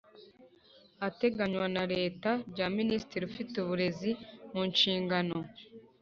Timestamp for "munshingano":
4.53-5.37